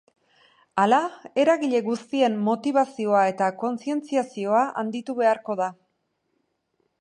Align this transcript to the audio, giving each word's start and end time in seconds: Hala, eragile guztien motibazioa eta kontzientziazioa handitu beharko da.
Hala, 0.83 0.99
eragile 1.43 1.81
guztien 1.87 2.39
motibazioa 2.47 3.21
eta 3.33 3.51
kontzientziazioa 3.65 4.63
handitu 4.85 5.17
beharko 5.21 5.59
da. 5.63 5.69